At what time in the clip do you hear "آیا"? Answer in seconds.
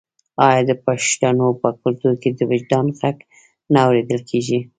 0.47-0.61